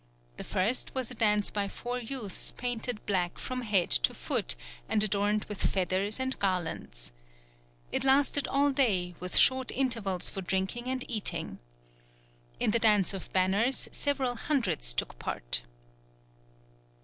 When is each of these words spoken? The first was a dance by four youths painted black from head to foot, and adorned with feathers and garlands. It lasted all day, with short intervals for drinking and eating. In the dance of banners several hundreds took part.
The 0.37 0.43
first 0.43 0.95
was 0.95 1.11
a 1.11 1.13
dance 1.13 1.51
by 1.51 1.67
four 1.67 1.99
youths 1.99 2.51
painted 2.53 3.05
black 3.05 3.37
from 3.37 3.61
head 3.61 3.91
to 3.91 4.15
foot, 4.15 4.55
and 4.89 5.03
adorned 5.03 5.45
with 5.45 5.61
feathers 5.61 6.19
and 6.19 6.39
garlands. 6.39 7.11
It 7.91 8.03
lasted 8.03 8.47
all 8.47 8.71
day, 8.71 9.13
with 9.19 9.37
short 9.37 9.71
intervals 9.71 10.27
for 10.27 10.41
drinking 10.41 10.87
and 10.87 11.05
eating. 11.07 11.59
In 12.59 12.71
the 12.71 12.79
dance 12.79 13.13
of 13.13 13.31
banners 13.31 13.89
several 13.91 14.35
hundreds 14.37 14.91
took 14.95 15.19
part. 15.19 15.61